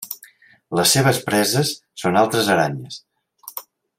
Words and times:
Les 0.79 0.93
seves 0.95 1.19
preses 1.27 1.75
són 2.05 2.19
altres 2.23 2.51
aranyes. 2.57 3.01